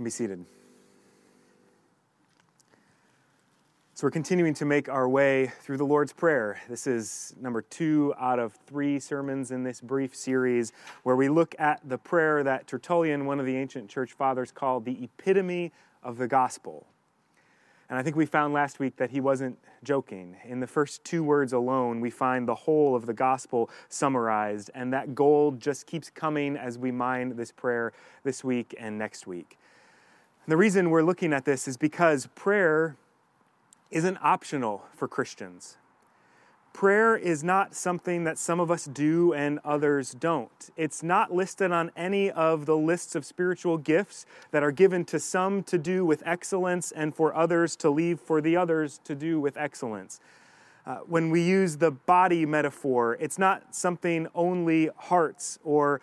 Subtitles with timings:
[0.00, 0.42] can be seated.
[3.92, 6.58] So, we're continuing to make our way through the Lord's Prayer.
[6.70, 10.72] This is number two out of three sermons in this brief series
[11.02, 14.86] where we look at the prayer that Tertullian, one of the ancient church fathers, called
[14.86, 15.70] the epitome
[16.02, 16.86] of the gospel.
[17.90, 20.36] And I think we found last week that he wasn't joking.
[20.46, 24.94] In the first two words alone, we find the whole of the gospel summarized, and
[24.94, 27.92] that gold just keeps coming as we mine this prayer
[28.24, 29.58] this week and next week.
[30.46, 32.96] And the reason we're looking at this is because prayer
[33.90, 35.76] isn't optional for Christians.
[36.72, 40.70] Prayer is not something that some of us do and others don't.
[40.76, 45.18] It's not listed on any of the lists of spiritual gifts that are given to
[45.18, 49.40] some to do with excellence and for others to leave for the others to do
[49.40, 50.20] with excellence.
[50.86, 56.00] Uh, when we use the body metaphor, it's not something only hearts or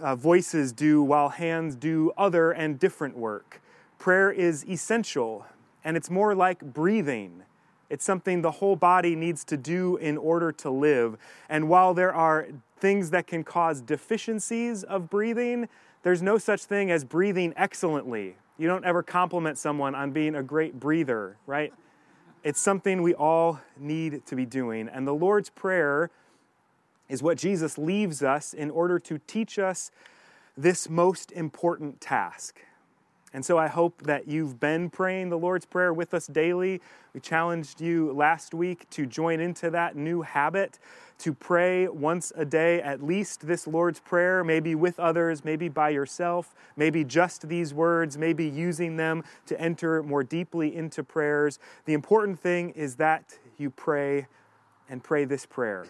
[0.00, 3.61] uh, voices do while hands do other and different work.
[4.02, 5.46] Prayer is essential
[5.84, 7.44] and it's more like breathing.
[7.88, 11.16] It's something the whole body needs to do in order to live.
[11.48, 12.48] And while there are
[12.80, 15.68] things that can cause deficiencies of breathing,
[16.02, 18.34] there's no such thing as breathing excellently.
[18.58, 21.72] You don't ever compliment someone on being a great breather, right?
[22.42, 24.88] It's something we all need to be doing.
[24.88, 26.10] And the Lord's Prayer
[27.08, 29.92] is what Jesus leaves us in order to teach us
[30.56, 32.62] this most important task.
[33.34, 36.82] And so I hope that you've been praying the Lord's Prayer with us daily.
[37.14, 40.78] We challenged you last week to join into that new habit
[41.18, 45.90] to pray once a day, at least this Lord's Prayer, maybe with others, maybe by
[45.90, 51.58] yourself, maybe just these words, maybe using them to enter more deeply into prayers.
[51.84, 54.26] The important thing is that you pray
[54.88, 55.86] and pray this prayer.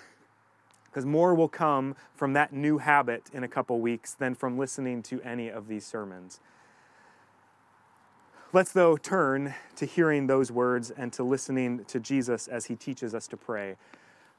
[0.84, 5.02] Because more will come from that new habit in a couple weeks than from listening
[5.04, 6.38] to any of these sermons.
[8.54, 13.14] Let's, though, turn to hearing those words and to listening to Jesus as he teaches
[13.14, 13.76] us to pray,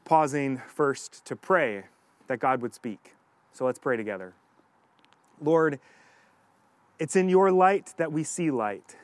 [0.05, 1.85] pausing first to pray
[2.27, 3.15] that God would speak.
[3.53, 4.35] So let's pray together.
[5.41, 5.79] Lord,
[6.99, 8.97] it's in your light that we see light.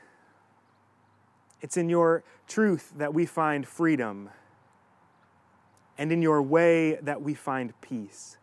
[1.60, 4.30] It's in your truth that we find freedom,
[5.98, 8.38] and in your way that we find peace.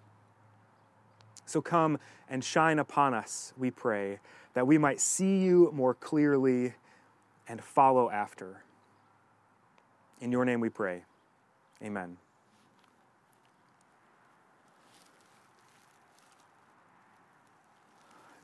[1.45, 4.19] So come and shine upon us, we pray
[4.56, 6.72] that we might see you more clearly
[7.47, 8.62] and follow after.
[10.19, 11.03] In your name we pray.
[11.84, 12.17] Amen.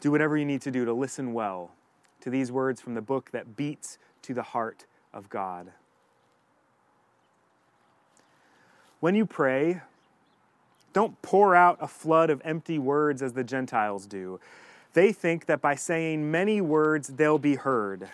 [0.02, 1.70] Do whatever you need to do to listen well
[2.20, 4.84] to these words from the book that beats to the heart
[5.14, 5.72] of God.
[9.00, 9.80] When you pray,
[10.92, 14.38] don't pour out a flood of empty words as the Gentiles do.
[14.94, 18.08] They think that by saying many words, they'll be heard.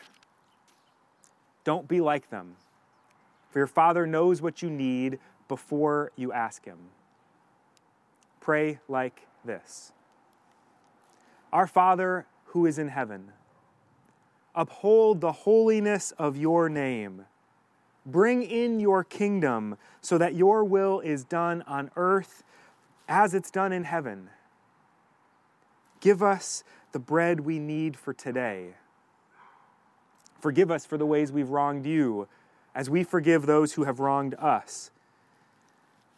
[1.65, 2.57] Don't be like them,
[3.51, 5.19] for your Father knows what you need
[5.49, 6.79] before you ask Him.
[8.41, 9.93] Pray like this
[11.53, 13.33] Our Father who is in heaven,
[14.55, 17.27] uphold the holiness of your name.
[18.07, 22.43] Bring in your kingdom so that your will is done on earth
[23.07, 24.31] as it's done in heaven.
[26.01, 28.75] Give us the bread we need for today.
[30.41, 32.29] Forgive us for the ways we've wronged you,
[32.75, 34.91] as we forgive those who have wronged us.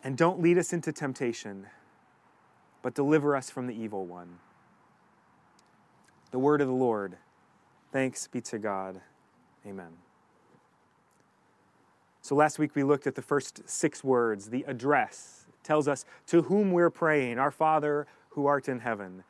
[0.05, 1.67] And don't lead us into temptation,
[2.83, 4.39] but deliver us from the evil one.
[6.31, 7.17] The word of the Lord.
[7.93, 9.01] Thanks be to God.
[9.67, 9.91] Amen.
[12.23, 15.47] So last week we looked at the first six words, the address.
[15.63, 19.25] Tells us to whom we're praying, our Father who art in heaven.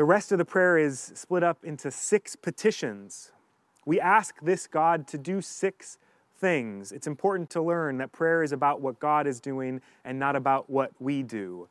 [0.00, 3.32] The rest of the prayer is split up into six petitions.
[3.84, 5.98] We ask this God to do six
[6.38, 6.90] things.
[6.90, 10.70] It's important to learn that prayer is about what God is doing and not about
[10.70, 11.68] what we do.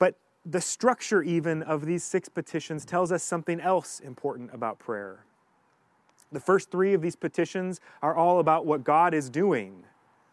[0.00, 5.24] But the structure, even of these six petitions, tells us something else important about prayer.
[6.32, 9.84] The first three of these petitions are all about what God is doing.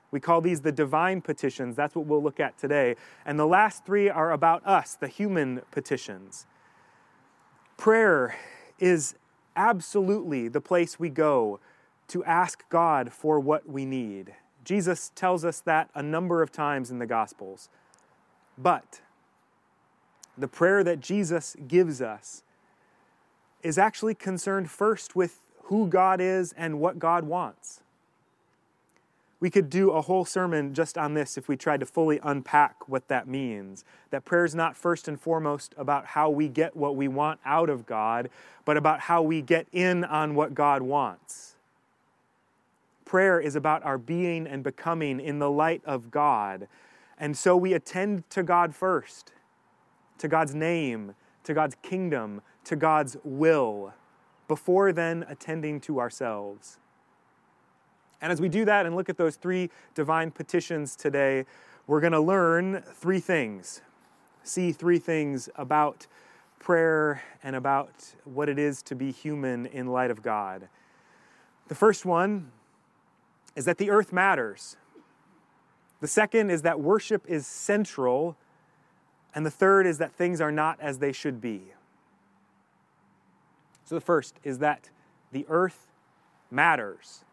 [0.09, 1.75] We call these the divine petitions.
[1.75, 2.95] That's what we'll look at today.
[3.23, 6.47] And the last three are about us, the human petitions.
[7.83, 8.37] Prayer
[8.79, 9.15] is
[9.57, 11.59] absolutely the place we go
[12.07, 14.35] to ask God for what we need.
[14.63, 17.67] Jesus tells us that a number of times in the Gospels.
[18.57, 19.01] But
[20.37, 22.43] the prayer that Jesus gives us
[23.63, 27.81] is actually concerned first with who God is and what God wants.
[29.43, 32.87] We could do a whole sermon just on this if we tried to fully unpack
[32.87, 33.83] what that means.
[34.09, 37.69] That prayer is not first and foremost about how we get what we want out
[37.69, 38.29] of God,
[38.63, 41.57] but about how we get in on what God wants.
[43.03, 46.69] Prayer is about our being and becoming in the light of God.
[47.19, 49.33] And so we attend to God first,
[50.19, 53.93] to God's name, to God's kingdom, to God's will,
[54.47, 56.77] before then attending to ourselves.
[58.23, 61.45] And as we do that and look at those three divine petitions today,
[61.87, 63.81] we're going to learn three things,
[64.43, 66.07] see three things about
[66.57, 70.69] prayer and about what it is to be human in light of God.
[71.67, 72.53] The first one
[73.57, 74.77] is that the earth matters.
[75.99, 78.37] The second is that worship is central.
[79.35, 81.73] And the third is that things are not as they should be.
[83.83, 84.89] So the first is that
[85.33, 85.87] the earth
[86.49, 87.25] matters.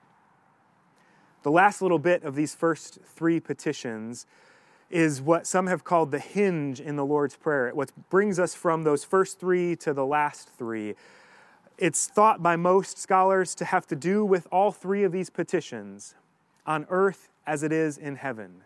[1.42, 4.26] The last little bit of these first three petitions
[4.90, 7.70] is what some have called the hinge in the Lord's Prayer.
[7.74, 10.94] What brings us from those first three to the last three.
[11.78, 16.14] It's thought by most scholars to have to do with all three of these petitions
[16.66, 18.62] on earth as it is in heaven.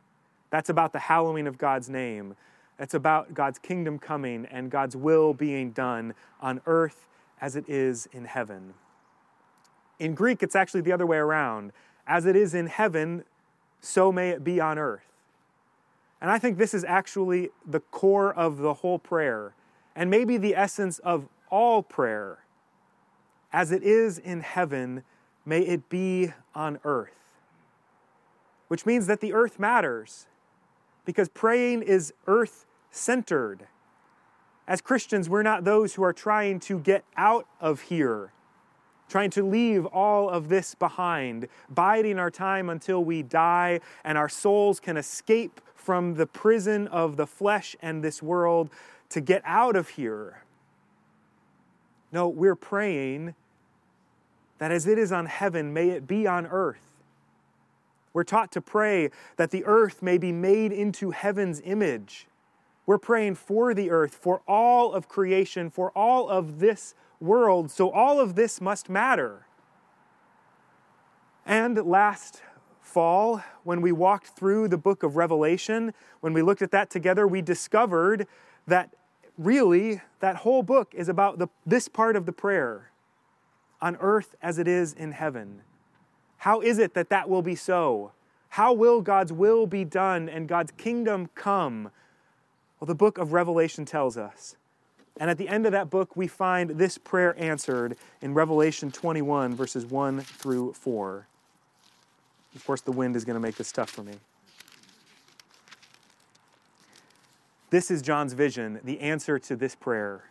[0.51, 2.35] That's about the hallowing of God's name.
[2.77, 7.07] That's about God's kingdom coming and God's will being done on earth
[7.41, 8.75] as it is in heaven.
[10.01, 11.73] In Greek, it's actually the other way around.
[12.07, 13.25] As it is in heaven,
[13.81, 15.07] so may it be on earth.
[16.21, 19.55] And I think this is actually the core of the whole prayer,
[19.95, 22.39] and maybe the essence of all prayer.
[23.53, 25.05] As it is in heaven,
[25.45, 27.13] may it be on earth.
[28.69, 30.27] Which means that the earth matters,
[31.05, 33.67] because praying is earth centered.
[34.67, 38.33] As Christians, we're not those who are trying to get out of here
[39.09, 44.29] trying to leave all of this behind, biding our time until we die and our
[44.29, 48.71] souls can escape from the prison of the flesh and this world
[49.11, 50.43] to get out of here.
[52.11, 53.35] No, we're praying
[54.59, 56.81] that as it is on heaven, may it be on earth.
[58.13, 62.29] We're taught to pray that the earth may be made into heaven's image.
[62.87, 67.91] We're praying for the earth, for all of creation, for all of this world, so
[67.91, 69.47] all of this must matter.
[71.47, 72.43] And last
[72.81, 77.27] fall, when we walked through the book of Revelation, when we looked at that together,
[77.27, 78.27] we discovered
[78.67, 78.95] that
[79.37, 82.91] really that whole book is about the, this part of the prayer
[83.81, 85.63] on earth as it is in heaven.
[86.39, 88.13] How is it that that will be so?
[88.51, 91.91] How will God's will be done and God's kingdom come?
[92.79, 94.57] Well, the book of Revelation tells us.
[95.19, 99.55] And at the end of that book, we find this prayer answered in Revelation 21,
[99.55, 101.27] verses 1 through 4.
[102.55, 104.15] Of course, the wind is going to make this tough for me.
[107.71, 110.25] This is John's vision, the answer to this prayer.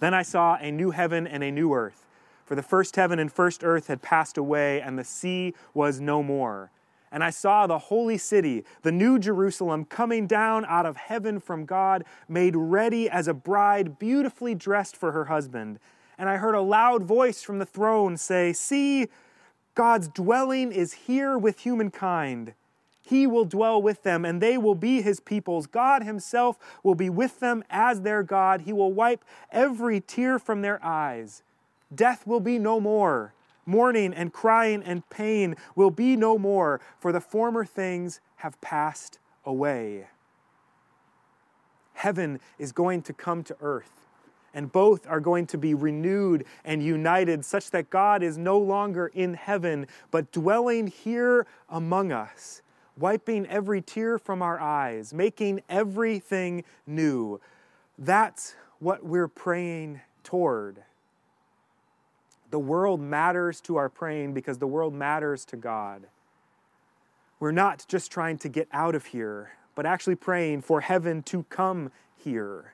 [0.00, 2.04] Then I saw a new heaven and a new earth,
[2.44, 6.22] for the first heaven and first earth had passed away, and the sea was no
[6.22, 6.70] more.
[7.10, 11.64] And I saw the holy city, the new Jerusalem, coming down out of heaven from
[11.64, 15.78] God, made ready as a bride, beautifully dressed for her husband.
[16.18, 19.08] And I heard a loud voice from the throne say, See,
[19.74, 22.54] God's dwelling is here with humankind.
[23.00, 25.66] He will dwell with them, and they will be his peoples.
[25.66, 28.62] God himself will be with them as their God.
[28.62, 31.42] He will wipe every tear from their eyes.
[31.94, 33.32] Death will be no more
[33.68, 39.18] Mourning and crying and pain will be no more, for the former things have passed
[39.44, 40.06] away.
[41.92, 44.06] Heaven is going to come to earth,
[44.54, 49.08] and both are going to be renewed and united, such that God is no longer
[49.08, 52.62] in heaven, but dwelling here among us,
[52.96, 57.38] wiping every tear from our eyes, making everything new.
[57.98, 60.84] That's what we're praying toward.
[62.50, 66.06] The world matters to our praying because the world matters to God.
[67.40, 71.44] We're not just trying to get out of here, but actually praying for heaven to
[71.44, 72.72] come here.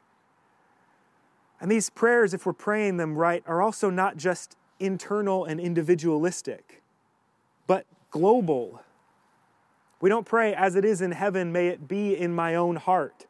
[1.61, 6.83] And these prayers, if we're praying them right, are also not just internal and individualistic,
[7.67, 8.83] but global.
[10.01, 13.27] We don't pray, as it is in heaven, may it be in my own heart.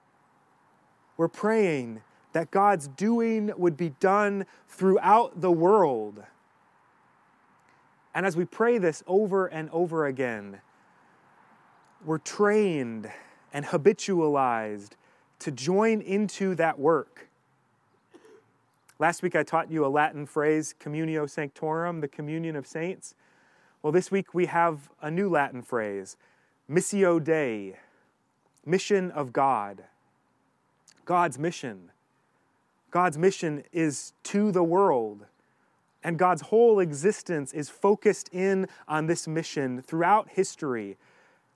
[1.17, 6.25] We're praying that God's doing would be done throughout the world.
[8.15, 10.61] And as we pray this over and over again,
[12.05, 13.11] we're trained
[13.53, 14.91] and habitualized
[15.41, 17.29] to join into that work.
[19.01, 23.15] Last week I taught you a Latin phrase, communio sanctorum, the communion of saints.
[23.83, 26.17] Well, this week we have a new Latin phrase,
[26.71, 27.77] missio Dei,
[28.65, 29.85] mission of God.
[31.05, 31.91] God's mission.
[32.91, 35.27] God's mission is to the world.
[36.05, 40.97] And God's whole existence is focused in on this mission throughout history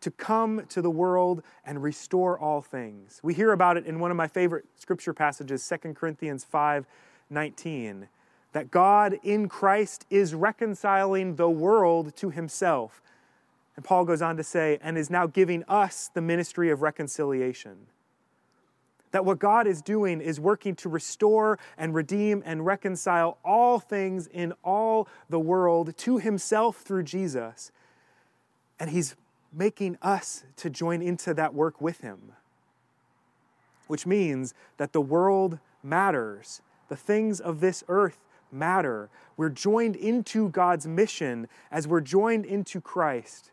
[0.00, 3.20] to come to the world and restore all things.
[3.22, 6.86] We hear about it in one of my favorite scripture passages, 2 Corinthians 5
[7.30, 8.08] 19
[8.52, 13.02] that God in Christ is reconciling the world to himself.
[13.76, 17.86] And Paul goes on to say, and is now giving us the ministry of reconciliation.
[19.12, 24.26] That what God is doing is working to restore and redeem and reconcile all things
[24.26, 27.72] in all the world to himself through Jesus.
[28.78, 29.16] And he's
[29.52, 32.32] making us to join into that work with him.
[33.86, 36.60] Which means that the world matters.
[36.88, 38.18] The things of this earth
[38.52, 39.08] matter.
[39.36, 43.50] We're joined into God's mission as we're joined into Christ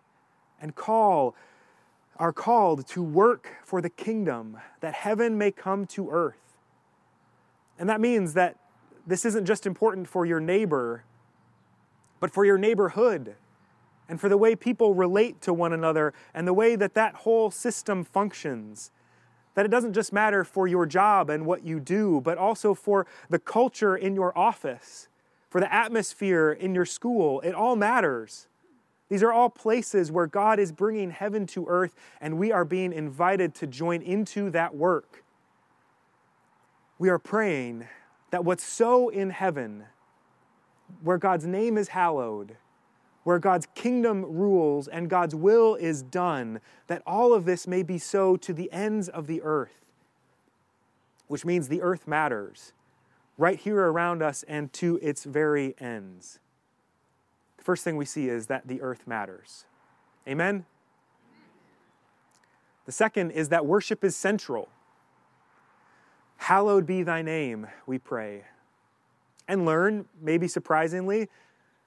[0.60, 1.36] and call
[2.18, 6.58] are called to work for the kingdom that heaven may come to earth.
[7.78, 8.58] And that means that
[9.06, 11.04] this isn't just important for your neighbor,
[12.20, 13.36] but for your neighborhood
[14.08, 17.52] and for the way people relate to one another and the way that that whole
[17.52, 18.92] system functions.
[19.56, 23.08] That it doesn't just matter for your job and what you do, but also for
[23.30, 25.08] the culture in your office,
[25.50, 27.40] for the atmosphere in your school.
[27.42, 28.48] It all matters.
[29.10, 32.92] These are all places where God is bringing heaven to earth, and we are being
[32.92, 35.24] invited to join into that work.
[36.98, 37.88] We are praying
[38.32, 39.86] that what's so in heaven,
[41.04, 42.58] where God's name is hallowed,
[43.24, 47.98] where God's kingdom rules and God's will is done, that all of this may be
[47.98, 49.86] so to the ends of the earth,
[51.28, 52.74] which means the earth matters,
[53.38, 56.40] right here around us and to its very ends.
[57.66, 59.66] First thing we see is that the earth matters.
[60.28, 60.68] Amen?
[62.86, 64.70] The second is that worship is central.
[66.38, 68.44] Hallowed be thy name, we pray.
[69.48, 71.28] And learn, maybe surprisingly,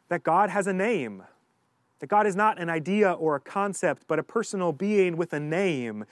[0.09, 1.23] that God has a name,
[2.01, 5.39] that God is not an idea or a concept, but a personal being with a
[5.39, 6.05] name.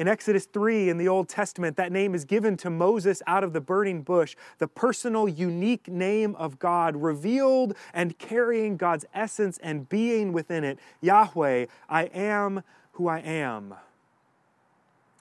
[0.00, 3.52] In Exodus 3 in the Old Testament, that name is given to Moses out of
[3.52, 9.86] the burning bush, the personal, unique name of God, revealed and carrying God's essence and
[9.90, 13.74] being within it Yahweh, I am who I am.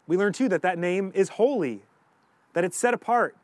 [0.08, 1.82] We learn too that that name is holy,
[2.54, 3.36] that it's set apart,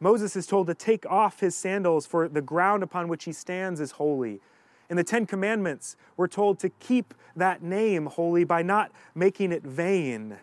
[0.00, 3.80] Moses is told to take off his sandals, for the ground upon which he stands
[3.80, 4.40] is holy.
[4.88, 9.62] In the Ten Commandments, we're told to keep that name holy by not making it
[9.62, 10.38] vain,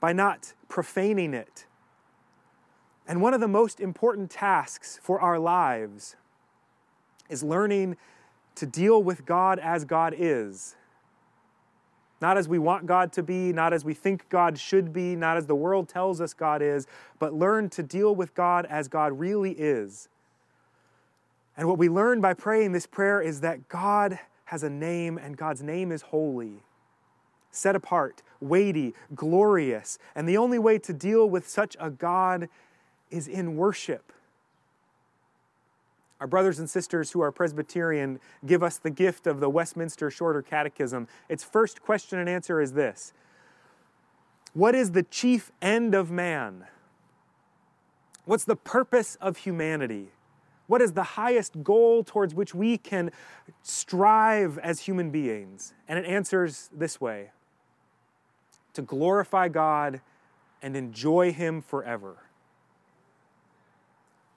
[0.00, 1.66] by not profaning it.
[3.06, 6.16] And one of the most important tasks for our lives
[7.28, 7.96] is learning
[8.56, 10.76] to deal with God as God is
[12.20, 15.36] not as we want God to be, not as we think God should be, not
[15.36, 16.86] as the world tells us God is,
[17.18, 20.08] but learn to deal with God as God really is.
[21.56, 25.36] And what we learn by praying this prayer is that God has a name, and
[25.36, 26.62] God's name is holy,
[27.50, 29.98] set apart, weighty, glorious.
[30.14, 32.48] And the only way to deal with such a God
[33.10, 34.12] is in worship.
[36.20, 40.42] Our brothers and sisters who are Presbyterian give us the gift of the Westminster Shorter
[40.42, 41.08] Catechism.
[41.28, 43.12] Its first question and answer is this
[44.54, 46.66] What is the chief end of man?
[48.24, 50.08] What's the purpose of humanity?
[50.66, 53.10] What is the highest goal towards which we can
[53.62, 55.74] strive as human beings?
[55.86, 57.30] And it answers this way
[58.74, 60.00] to glorify God
[60.60, 62.16] and enjoy Him forever.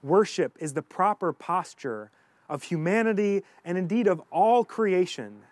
[0.02, 2.10] Worship is the proper posture
[2.48, 5.42] of humanity and indeed of all creation.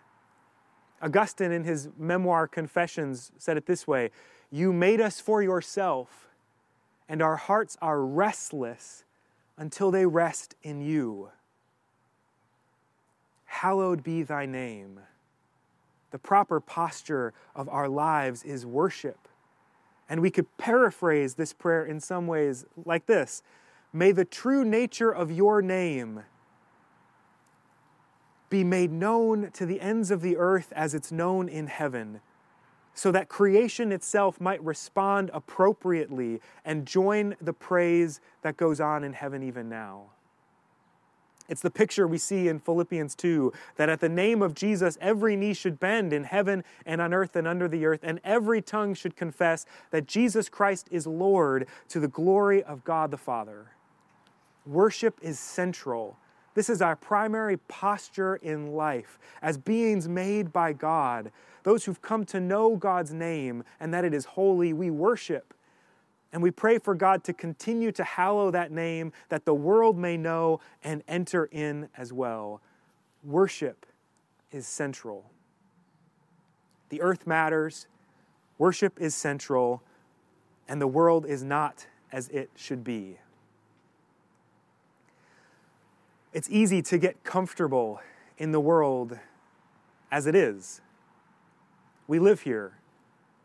[1.01, 4.11] Augustine, in his memoir Confessions, said it this way
[4.51, 6.29] You made us for yourself,
[7.07, 9.05] and our hearts are restless
[9.59, 11.29] until they rest in you.
[13.45, 15.01] Hallowed be thy name.
[16.11, 19.27] The proper posture of our lives is worship.
[20.09, 23.43] And we could paraphrase this prayer in some ways like this
[23.91, 26.23] May the true nature of your name
[28.49, 32.21] be made known to the ends of the earth as it's known in heaven,
[32.99, 39.13] so that creation itself might respond appropriately and join the praise that goes on in
[39.13, 40.07] heaven even now.
[41.47, 45.37] It's the picture we see in Philippians 2 that at the name of Jesus, every
[45.37, 48.93] knee should bend in heaven and on earth and under the earth, and every tongue
[48.93, 53.67] should confess that Jesus Christ is Lord to the glory of God the Father.
[54.65, 56.17] Worship is central
[56.55, 61.31] This is our primary posture in life as beings made by God,
[61.63, 64.73] those who've come to know God's name and that it is holy.
[64.73, 65.53] We worship
[66.31, 70.17] and we pray for God to continue to hallow that name that the world may
[70.17, 72.61] know and enter in as well.
[73.23, 73.85] Worship
[74.51, 75.31] is central.
[76.89, 77.87] The earth matters,
[78.57, 79.83] worship is central,
[80.67, 83.19] and the world is not as it should be.
[86.31, 88.01] It's easy to get comfortable
[88.37, 89.17] in the world
[90.11, 90.81] as it is.
[92.07, 92.73] We live here.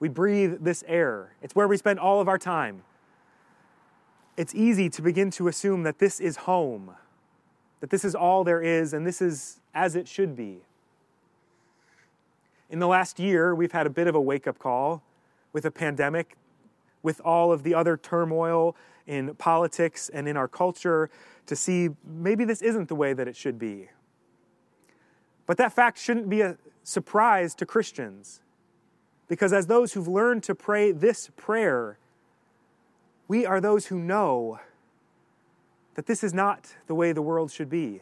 [0.01, 1.33] We breathe this air.
[1.43, 2.83] It's where we spend all of our time.
[4.37, 6.91] It's easy to begin to assume that this is home,
[7.81, 10.59] that this is all there is, and this is as it should be.
[12.69, 15.03] In the last year, we've had a bit of a wake up call
[15.53, 16.37] with a pandemic,
[17.03, 18.75] with all of the other turmoil
[19.07, 21.11] in politics and in our culture,
[21.47, 23.89] to see maybe this isn't the way that it should be.
[25.47, 28.41] But that fact shouldn't be a surprise to Christians.
[29.29, 31.99] Because as those who've learned to pray this prayer,
[33.29, 34.61] we are those who know
[35.95, 38.01] that this is not the way the world should be.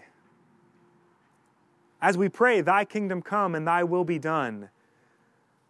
[2.01, 4.71] As we pray, Thy kingdom come and Thy will be done,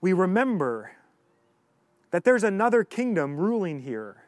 [0.00, 0.92] we remember
[2.10, 4.24] that there's another kingdom ruling here.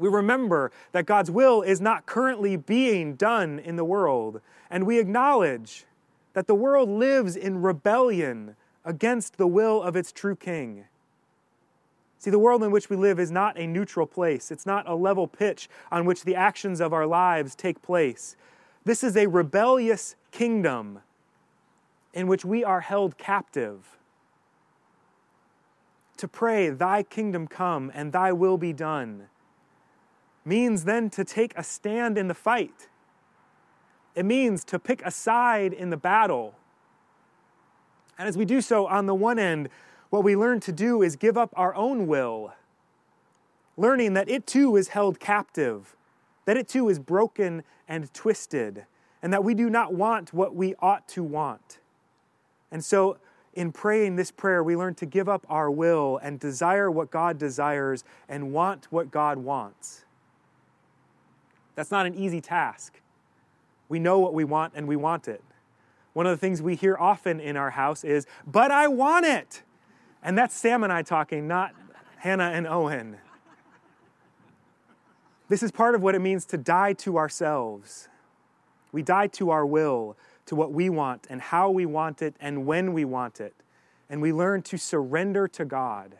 [0.00, 4.40] We remember that God's will is not currently being done in the world,
[4.70, 5.84] and we acknowledge
[6.32, 10.86] that the world lives in rebellion against the will of its true king.
[12.18, 14.50] See, the world in which we live is not a neutral place.
[14.50, 18.36] It's not a level pitch on which the actions of our lives take place.
[18.84, 21.00] This is a rebellious kingdom
[22.14, 23.98] in which we are held captive.
[26.16, 29.26] To pray, Thy kingdom come and Thy will be done,
[30.44, 32.88] means then to take a stand in the fight.
[34.14, 36.54] It means to pick a side in the battle.
[38.18, 39.68] And as we do so, on the one end,
[40.10, 42.52] what we learn to do is give up our own will,
[43.76, 45.96] learning that it too is held captive,
[46.44, 48.84] that it too is broken and twisted,
[49.22, 51.78] and that we do not want what we ought to want.
[52.72, 53.18] And so,
[53.54, 57.36] in praying this prayer, we learn to give up our will and desire what God
[57.38, 60.04] desires and want what God wants.
[61.74, 63.00] That's not an easy task.
[63.88, 65.42] We know what we want and we want it.
[66.12, 69.62] One of the things we hear often in our house is, but I want it.
[70.22, 71.74] And that's Sam and I talking, not
[72.18, 73.16] Hannah and Owen.
[75.48, 78.08] This is part of what it means to die to ourselves.
[78.92, 82.66] We die to our will, to what we want and how we want it and
[82.66, 83.54] when we want it.
[84.08, 86.18] And we learn to surrender to God.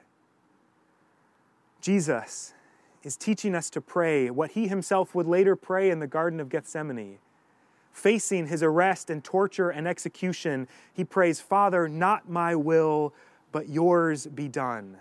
[1.80, 2.54] Jesus
[3.02, 6.48] is teaching us to pray what he himself would later pray in the Garden of
[6.48, 7.18] Gethsemane
[7.92, 13.12] facing his arrest and torture and execution, he prays, Father, not my will,
[13.52, 14.96] but yours be done.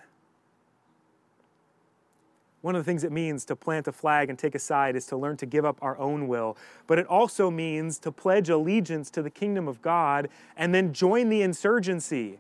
[2.62, 5.06] One of the things it means to plant a flag and take a side is
[5.08, 6.58] to learn to give up our own will.
[6.88, 11.30] But it also means to pledge allegiance to the kingdom of God and then join
[11.30, 12.38] the insurgency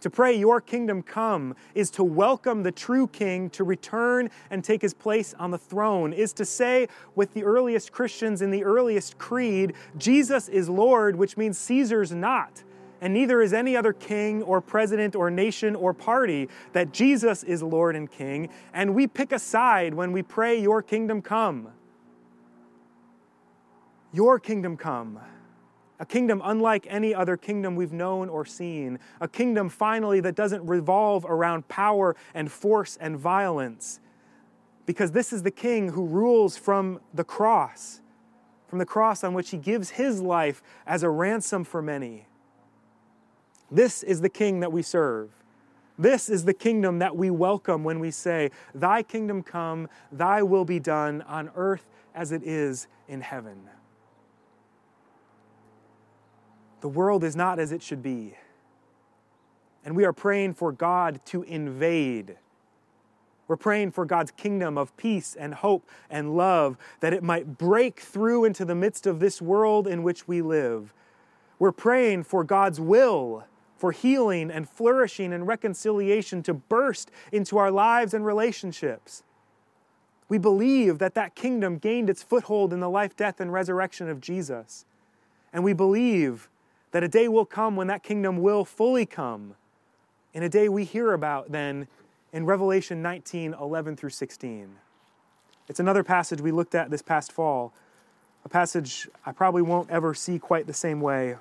[0.00, 4.82] to pray, Your kingdom come, is to welcome the true king to return and take
[4.82, 9.18] his place on the throne, is to say with the earliest Christians in the earliest
[9.18, 12.62] creed, Jesus is Lord, which means Caesar's not.
[13.00, 17.62] And neither is any other king or president or nation or party, that Jesus is
[17.62, 18.50] Lord and King.
[18.74, 21.68] And we pick a side when we pray, Your kingdom come.
[24.12, 25.20] Your kingdom come
[26.00, 30.66] a kingdom unlike any other kingdom we've known or seen, a kingdom finally that doesn't
[30.66, 34.00] revolve around power and force and violence.
[34.86, 38.00] Because this is the king who rules from the cross,
[38.66, 42.26] from the cross on which he gives his life as a ransom for many.
[43.70, 45.30] This is the king that we serve.
[45.98, 50.64] This is the kingdom that we welcome when we say, Thy kingdom come, thy will
[50.64, 51.84] be done on earth
[52.14, 53.68] as it is in heaven.
[56.80, 58.34] The world is not as it should be.
[59.84, 62.36] And we are praying for God to invade.
[63.48, 68.00] We're praying for God's kingdom of peace and hope and love, that it might break
[68.00, 70.94] through into the midst of this world in which we live.
[71.58, 73.44] We're praying for God's will,
[73.76, 79.24] for healing and flourishing and reconciliation to burst into our lives and relationships.
[80.28, 84.20] We believe that that kingdom gained its foothold in the life, death, and resurrection of
[84.20, 84.84] Jesus.
[85.52, 86.48] And we believe
[86.92, 89.54] that a day will come when that kingdom will fully come.
[90.34, 91.88] In a day we hear about then
[92.32, 94.76] in Revelation 19 11 through 16.
[95.68, 97.72] It's another passage we looked at this past fall.
[98.44, 101.36] a passage I probably won't ever see quite the same way.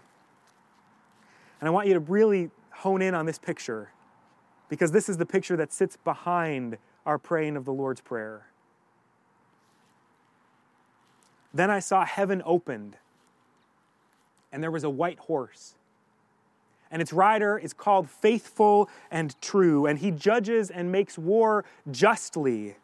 [1.59, 3.91] And I want you to really hone in on this picture
[4.69, 8.45] because this is the picture that sits behind our praying of the Lord's Prayer.
[11.53, 12.97] Then I saw heaven opened,
[14.51, 15.75] and there was a white horse.
[16.91, 22.75] And its rider is called Faithful and True, and he judges and makes war justly.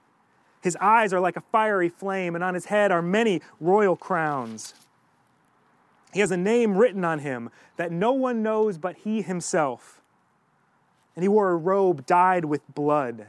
[0.61, 4.73] His eyes are like a fiery flame, and on his head are many royal crowns.
[6.13, 10.01] He has a name written on him that no one knows but he himself.
[11.15, 13.27] And he wore a robe dyed with blood,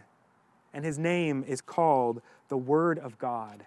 [0.72, 3.64] and his name is called the Word of God.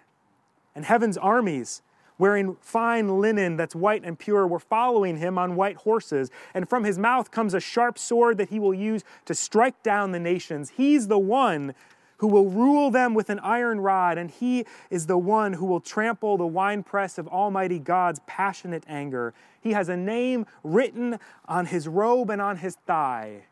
[0.74, 1.82] And heaven's armies,
[2.20, 6.30] wearing fine linen that's white and pure, were following him on white horses.
[6.52, 10.12] And from his mouth comes a sharp sword that he will use to strike down
[10.12, 10.72] the nations.
[10.76, 11.74] He's the one
[12.18, 15.80] who will rule them with an iron rod, and he is the one who will
[15.80, 19.32] trample the winepress of Almighty God's passionate anger.
[19.58, 23.44] He has a name written on his robe and on his thigh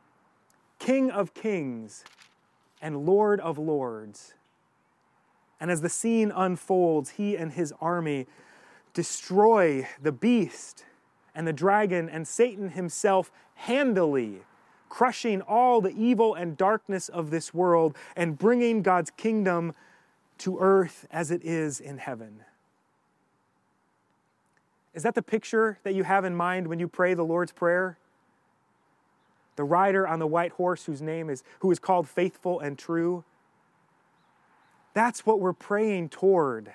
[0.78, 2.04] King of Kings
[2.82, 4.34] and Lord of Lords.
[5.58, 8.26] And as the scene unfolds, he and his army
[8.92, 10.84] destroy the beast
[11.34, 14.42] and the dragon and Satan himself handily
[14.88, 19.74] crushing all the evil and darkness of this world and bringing God's kingdom
[20.38, 22.40] to earth as it is in heaven.
[24.94, 27.98] Is that the picture that you have in mind when you pray the Lord's Prayer?
[29.56, 33.24] The rider on the white horse whose name is who is called faithful and true.
[34.94, 36.72] That's what we're praying toward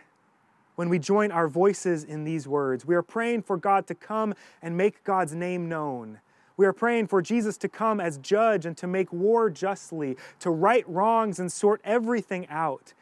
[0.84, 2.86] when we join our voices in these words.
[2.86, 6.20] We are praying for God to come and make God's name known,
[6.58, 10.50] we are praying for Jesus to come as judge and to make war justly, to
[10.50, 12.94] right wrongs and sort everything out,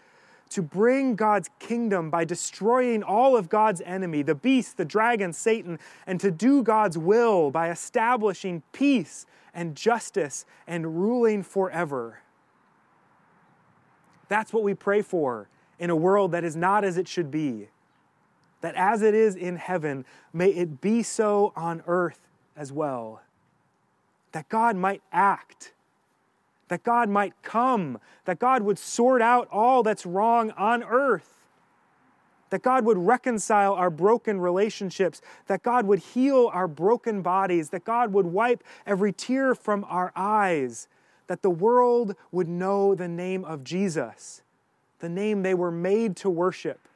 [0.52, 5.80] to bring God's kingdom by destroying all of God's enemy, the beast, the dragon, Satan,
[6.06, 12.20] and to do God's will by establishing peace and justice and ruling forever.
[14.30, 15.50] That's what we pray for
[15.82, 17.68] in a world that is not as it should be.
[18.62, 22.20] That as it is in heaven, may it be so on earth
[22.56, 23.22] as well
[24.32, 25.74] that God might act,
[26.70, 31.42] that God might come, that God would sort out all that's wrong on earth,
[32.50, 37.84] that God would reconcile our broken relationships, that God would heal our broken bodies, that
[37.84, 40.88] God would wipe every tear from our eyes,
[41.28, 44.42] that the world would know the name of Jesus,
[45.02, 46.88] the name they were made to worship,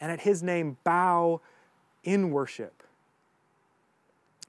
[0.00, 1.40] and at his name bow
[2.02, 2.82] in worship.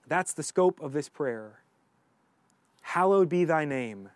[0.08, 1.60] That's the scope of this prayer.
[2.82, 4.10] Hallowed be thy name.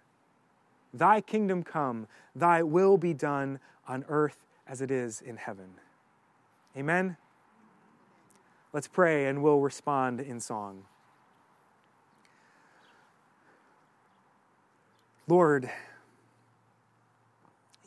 [0.94, 5.70] Thy kingdom come, thy will be done on earth as it is in heaven.
[6.76, 7.18] Amen.
[8.74, 10.84] Let's pray and we'll respond in song.
[15.28, 15.70] Lord,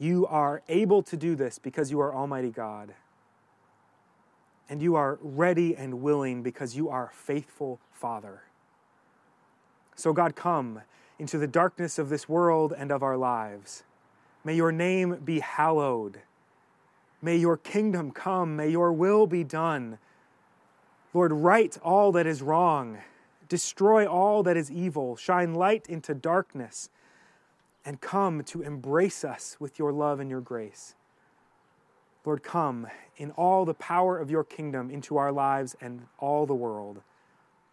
[0.00, 2.94] you are able to do this because you are Almighty God.
[4.68, 8.42] And you are ready and willing because you are faithful Father.
[9.94, 10.80] So, God, come
[11.18, 13.84] into the darkness of this world and of our lives.
[14.42, 16.20] May your name be hallowed.
[17.20, 18.56] May your kingdom come.
[18.56, 19.98] May your will be done.
[21.12, 22.98] Lord, right all that is wrong,
[23.50, 26.88] destroy all that is evil, shine light into darkness,
[27.84, 30.94] and come to embrace us with your love and your grace.
[32.24, 36.54] Lord, come in all the power of your kingdom into our lives and all the
[36.54, 37.00] world.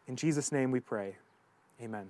[0.08, 1.17] In Jesus' name we pray.
[1.82, 2.08] Amen.